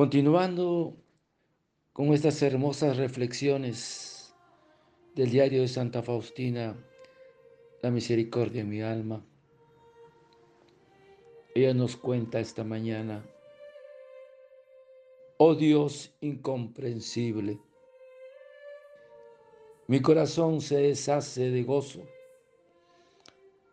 Continuando 0.00 0.96
con 1.92 2.14
estas 2.14 2.40
hermosas 2.40 2.96
reflexiones 2.96 4.34
del 5.14 5.30
diario 5.30 5.60
de 5.60 5.68
Santa 5.68 6.02
Faustina, 6.02 6.74
la 7.82 7.90
misericordia 7.90 8.62
en 8.62 8.70
mi 8.70 8.80
alma, 8.80 9.22
ella 11.54 11.74
nos 11.74 11.98
cuenta 11.98 12.40
esta 12.40 12.64
mañana, 12.64 13.22
oh 15.36 15.54
Dios 15.54 16.14
incomprensible, 16.22 17.60
mi 19.86 20.00
corazón 20.00 20.62
se 20.62 20.78
deshace 20.78 21.50
de 21.50 21.62
gozo 21.62 22.08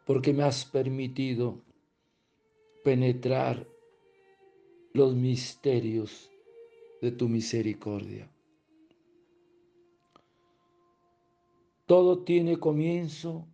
porque 0.05 0.33
me 0.33 0.43
has 0.43 0.65
permitido 0.65 1.61
penetrar 2.83 3.65
los 4.93 5.13
misterios 5.15 6.31
de 7.01 7.11
tu 7.11 7.29
misericordia. 7.29 8.29
Todo 11.85 12.23
tiene 12.23 12.57
comienzo 12.57 13.47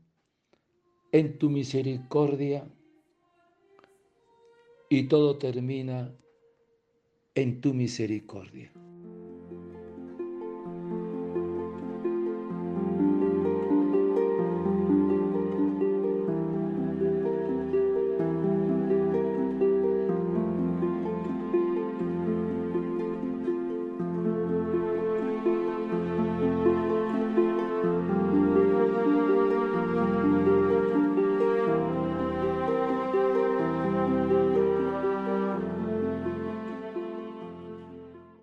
en 1.11 1.37
tu 1.37 1.49
misericordia 1.49 2.67
y 4.89 5.03
todo 5.07 5.37
termina 5.37 6.15
en 7.35 7.61
tu 7.61 7.73
misericordia. 7.73 8.71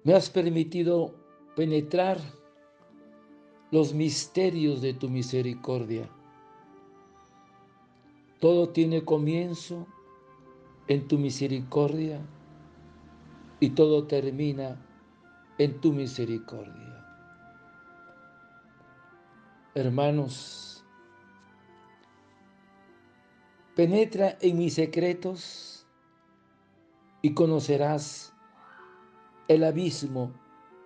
Me 0.03 0.15
has 0.15 0.31
permitido 0.31 1.15
penetrar 1.57 2.19
los 3.71 3.93
misterios 3.93 4.81
de 4.81 4.95
tu 4.95 5.09
misericordia. 5.09 6.09
Todo 8.41 8.71
tiene 8.71 9.05
comienzo 9.05 9.87
en 10.89 11.07
tu 11.07 11.19
misericordia 11.19 12.21
y 13.61 13.71
todo 13.71 14.07
termina 14.07 14.81
en 15.59 15.81
tu 15.81 15.93
misericordia. 15.93 17.07
Hermanos, 19.75 20.83
penetra 23.77 24.39
en 24.41 24.57
mis 24.57 24.75
secretos 24.75 25.87
y 27.21 27.35
conocerás 27.35 28.33
el 29.51 29.65
abismo 29.65 30.31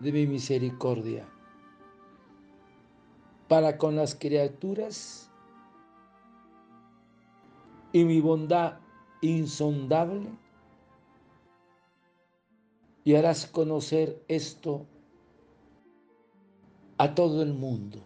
de 0.01 0.11
mi 0.11 0.27
misericordia 0.27 1.29
para 3.47 3.77
con 3.77 3.95
las 3.95 4.15
criaturas 4.15 5.31
y 7.93 8.05
mi 8.05 8.23
bondad 8.23 8.79
insondable 9.21 10.31
y 13.05 13.15
harás 13.17 13.45
conocer 13.45 14.25
esto 14.29 14.87
a 16.97 17.15
todo 17.15 17.43
el 17.43 17.53
mundo. 17.53 18.03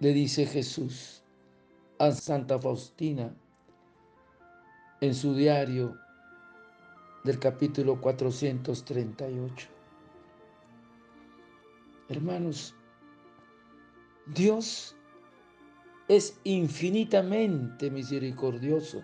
Le 0.00 0.14
dice 0.14 0.46
Jesús 0.46 1.22
a 1.98 2.10
Santa 2.10 2.58
Faustina 2.58 3.36
en 5.02 5.14
su 5.14 5.34
diario 5.34 6.03
del 7.24 7.38
capítulo 7.38 7.98
438. 8.00 9.68
Hermanos, 12.10 12.74
Dios 14.26 14.94
es 16.06 16.38
infinitamente 16.44 17.90
misericordioso. 17.90 19.02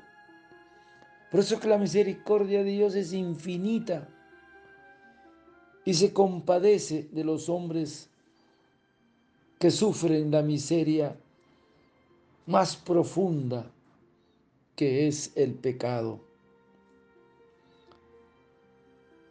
Por 1.30 1.40
eso 1.40 1.58
que 1.58 1.68
la 1.68 1.78
misericordia 1.78 2.62
de 2.62 2.70
Dios 2.70 2.94
es 2.94 3.14
infinita 3.14 4.06
y 5.86 5.94
se 5.94 6.12
compadece 6.12 7.08
de 7.12 7.24
los 7.24 7.48
hombres 7.48 8.10
que 9.58 9.70
sufren 9.70 10.30
la 10.30 10.42
miseria 10.42 11.16
más 12.46 12.76
profunda 12.76 13.70
que 14.76 15.08
es 15.08 15.32
el 15.36 15.54
pecado. 15.54 16.29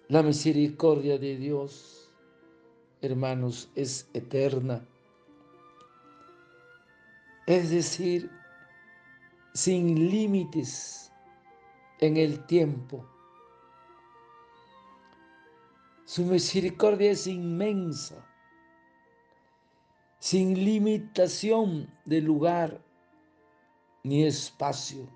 La 0.09 0.24
misericordia 0.24 1.20
de 1.20 1.38
Dios, 1.38 2.12
hermanos, 3.00 3.70
es 3.75 4.09
eterna. 4.16 4.84
Es 7.46 7.70
decir, 7.70 8.28
sin 9.53 10.09
límites 10.09 11.12
en 12.00 12.18
el 12.18 12.44
tiempo. 12.47 13.06
Su 16.06 16.26
misericordia 16.26 17.12
es 17.12 17.28
inmensa, 17.28 18.16
sin 20.18 20.56
limitación 20.56 21.88
de 22.06 22.22
lugar 22.22 22.81
ni 24.02 24.26
espacio. 24.26 25.08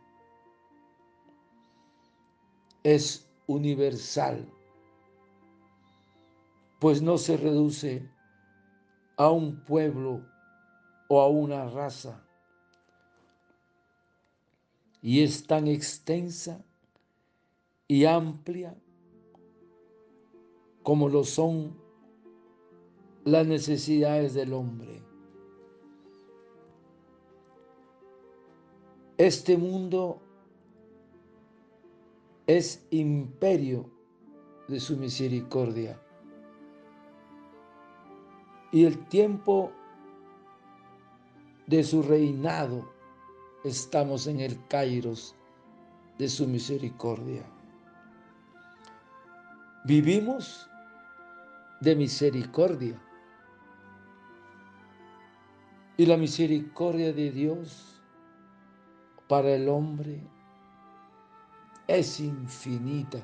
Es 2.83 3.27
universal 3.47 4.47
pues 6.83 7.01
no 7.01 7.17
se 7.17 7.37
reduce 7.37 8.11
a 9.15 9.29
un 9.29 9.63
pueblo 9.63 10.21
o 11.07 11.21
a 11.21 11.29
una 11.29 11.69
raza. 11.69 12.21
Y 15.01 15.23
es 15.23 15.47
tan 15.47 15.67
extensa 15.67 16.61
y 17.87 18.03
amplia 18.03 18.75
como 20.83 21.07
lo 21.07 21.23
son 21.23 21.73
las 23.23 23.47
necesidades 23.47 24.33
del 24.33 24.51
hombre. 24.51 25.01
Este 29.17 29.55
mundo 29.55 30.21
es 32.45 32.85
imperio 32.91 33.89
de 34.67 34.81
su 34.81 34.97
misericordia 34.97 36.02
y 38.73 38.85
el 38.85 38.97
tiempo 39.05 39.71
de 41.67 41.83
su 41.83 42.01
reinado 42.01 42.91
estamos 43.63 44.25
en 44.25 44.39
el 44.39 44.67
kairos 44.67 45.35
de 46.17 46.27
su 46.27 46.47
misericordia. 46.47 47.45
Vivimos 49.85 50.67
de 51.81 51.95
misericordia. 51.95 52.99
Y 55.95 56.07
la 56.07 56.17
misericordia 56.17 57.13
de 57.13 57.29
Dios 57.29 58.01
para 59.27 59.51
el 59.51 59.69
hombre 59.69 60.19
es 61.85 62.19
infinita, 62.19 63.19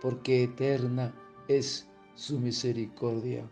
porque 0.00 0.44
eterna 0.44 1.12
es 1.46 1.86
su 2.14 2.40
misericordia. 2.40 3.46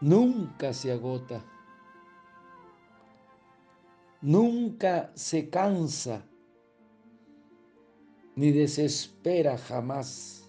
Nunca 0.00 0.72
se 0.72 0.92
agota, 0.92 1.42
nunca 4.20 5.12
se 5.14 5.48
cansa, 5.48 6.24
ni 8.36 8.50
desespera 8.50 9.56
jamás, 9.56 10.44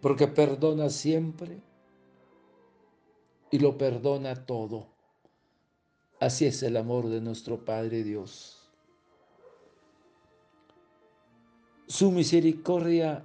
porque 0.00 0.26
perdona 0.26 0.90
siempre 0.90 1.60
y 3.50 3.58
lo 3.58 3.78
perdona 3.78 4.34
todo. 4.34 4.86
Así 6.20 6.46
es 6.46 6.62
el 6.62 6.76
amor 6.76 7.08
de 7.08 7.20
nuestro 7.20 7.64
Padre 7.64 8.02
Dios. 8.02 8.68
Su 11.86 12.10
misericordia 12.10 13.24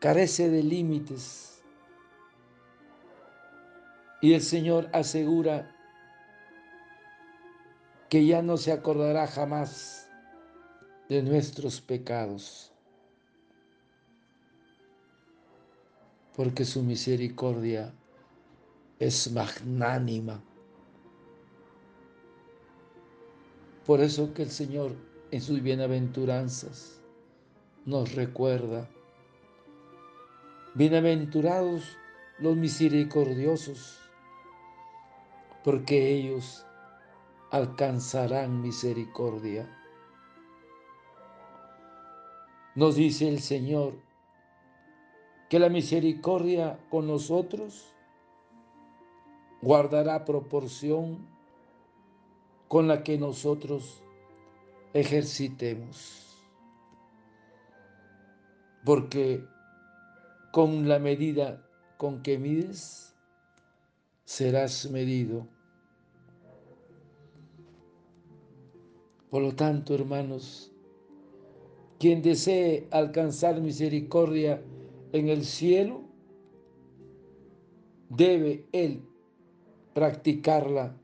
carece 0.00 0.50
de 0.50 0.62
límites 0.62 1.59
y 4.20 4.34
el 4.34 4.42
Señor 4.42 4.88
asegura 4.92 5.74
que 8.08 8.26
ya 8.26 8.42
no 8.42 8.56
se 8.56 8.72
acordará 8.72 9.26
jamás 9.26 10.08
de 11.08 11.22
nuestros 11.22 11.80
pecados, 11.80 12.72
porque 16.36 16.64
su 16.64 16.82
misericordia 16.82 17.92
es 18.98 19.30
magnánima. 19.32 20.42
Por 23.86 24.00
eso 24.00 24.34
que 24.34 24.42
el 24.42 24.50
Señor 24.50 24.94
en 25.30 25.40
sus 25.40 25.62
bienaventuranzas 25.62 27.00
nos 27.86 28.14
recuerda, 28.14 28.88
bienaventurados 30.74 31.96
los 32.38 32.56
misericordiosos, 32.56 33.98
porque 35.64 36.12
ellos 36.12 36.66
alcanzarán 37.50 38.62
misericordia. 38.62 39.68
Nos 42.74 42.96
dice 42.96 43.28
el 43.28 43.40
Señor 43.40 43.94
que 45.48 45.58
la 45.58 45.68
misericordia 45.68 46.78
con 46.88 47.08
nosotros 47.08 47.94
guardará 49.60 50.24
proporción 50.24 51.26
con 52.68 52.86
la 52.86 53.02
que 53.02 53.18
nosotros 53.18 54.02
ejercitemos. 54.94 56.40
Porque 58.84 59.44
con 60.52 60.88
la 60.88 60.98
medida 60.98 61.62
con 61.96 62.22
que 62.22 62.38
mides, 62.38 63.09
serás 64.30 64.88
medido. 64.88 65.48
Por 69.28 69.42
lo 69.42 69.56
tanto, 69.56 69.92
hermanos, 69.92 70.72
quien 71.98 72.22
desee 72.22 72.86
alcanzar 72.92 73.60
misericordia 73.60 74.62
en 75.10 75.28
el 75.30 75.44
cielo, 75.44 76.02
debe 78.08 78.68
él 78.70 79.02
practicarla 79.94 80.96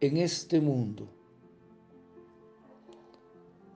en 0.00 0.16
este 0.16 0.60
mundo. 0.60 1.08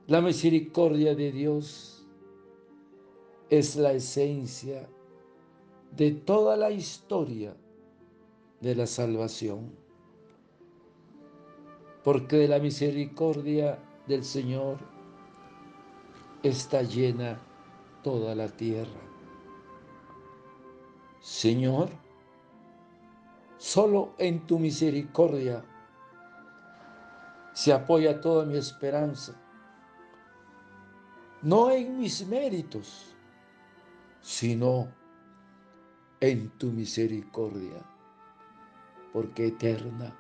La 0.09 0.21
misericordia 0.21 1.15
de 1.15 1.31
Dios 1.31 2.05
es 3.49 3.77
la 3.77 3.93
esencia 3.93 4.89
de 5.97 6.11
toda 6.11 6.57
la 6.57 6.73
historia 6.73 7.57
de 8.61 8.75
la 8.75 8.87
salvación. 8.87 9.73
Porque 12.05 12.37
de 12.37 12.49
la 12.49 12.59
misericordia 12.59 13.79
del 14.07 14.25
Señor 14.25 14.79
está 16.43 16.83
llena 16.83 17.39
toda 18.03 18.35
la 18.35 18.49
tierra. 18.49 19.01
Señor, 21.21 21.89
solo 23.59 24.15
en 24.19 24.47
tu 24.47 24.59
misericordia 24.59 25.65
se 27.53 27.73
apoya 27.73 28.21
toda 28.21 28.45
mi 28.45 28.57
esperanza, 28.57 29.35
no 31.43 31.71
en 31.71 31.99
mis 31.99 32.27
méritos, 32.27 33.17
sino 34.21 34.89
en 36.21 36.51
tu 36.59 36.67
misericordia, 36.67 37.83
porque 39.17 39.47
eterna 39.47 40.15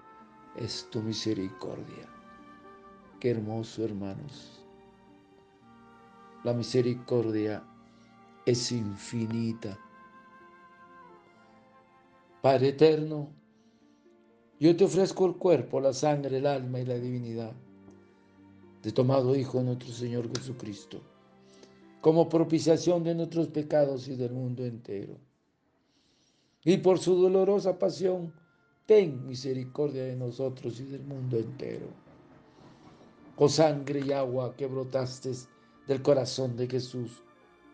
es 0.56 0.88
tu 0.90 1.02
misericordia. 1.02 2.08
Qué 3.20 3.32
hermoso, 3.32 3.84
hermanos. 3.84 4.64
La 6.44 6.54
misericordia 6.54 7.62
es 8.46 8.72
infinita. 8.72 9.78
Padre 12.40 12.68
eterno, 12.68 13.28
yo 14.58 14.74
te 14.74 14.84
ofrezco 14.84 15.26
el 15.26 15.36
cuerpo, 15.36 15.78
la 15.78 15.92
sangre, 15.92 16.38
el 16.38 16.46
alma 16.46 16.80
y 16.80 16.86
la 16.86 16.94
divinidad 16.94 17.52
de 18.82 18.92
tomado 18.92 19.36
Hijo 19.36 19.58
de 19.58 19.64
nuestro 19.64 19.92
Señor 19.92 20.30
Jesucristo, 20.38 21.02
como 22.00 22.30
propiciación 22.30 23.04
de 23.04 23.14
nuestros 23.14 23.48
pecados 23.48 24.08
y 24.08 24.16
del 24.16 24.32
mundo 24.32 24.64
entero. 24.64 25.18
Y 26.64 26.78
por 26.78 26.98
su 26.98 27.14
dolorosa 27.14 27.78
pasión, 27.78 28.32
ten 28.86 29.26
misericordia 29.26 30.04
de 30.04 30.16
nosotros 30.16 30.80
y 30.80 30.84
del 30.84 31.04
mundo 31.04 31.36
entero. 31.36 31.86
Oh 33.36 33.48
sangre 33.48 34.00
y 34.00 34.12
agua 34.12 34.54
que 34.56 34.66
brotaste 34.66 35.32
del 35.86 36.00
corazón 36.02 36.56
de 36.56 36.66
Jesús 36.66 37.22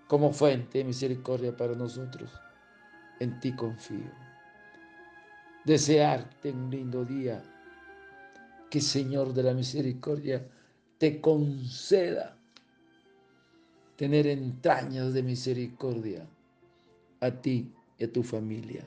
como 0.09 0.33
fuente 0.33 0.79
de 0.79 0.85
misericordia 0.85 1.57
para 1.57 1.75
nosotros, 1.75 2.31
en 3.21 3.39
ti 3.41 3.55
confío 3.55 4.11
desearte 5.65 6.51
un 6.51 6.71
lindo 6.71 7.05
día. 7.05 7.43
Que 8.71 8.81
Señor 8.81 9.35
de 9.35 9.43
la 9.43 9.53
Misericordia 9.53 10.47
te 10.99 11.21
conceda 11.21 12.37
tener 13.97 14.27
entrañas 14.27 15.13
de 15.13 15.23
misericordia 15.23 16.27
a 17.21 17.31
ti 17.31 17.71
y 17.99 18.05
a 18.05 18.13
tu 18.13 18.23
familia. 18.23 18.87